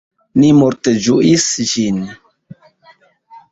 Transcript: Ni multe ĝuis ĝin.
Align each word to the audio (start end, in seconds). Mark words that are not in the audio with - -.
Ni 0.43 0.47
multe 0.59 0.93
ĝuis 1.09 1.45
ĝin. 1.73 2.01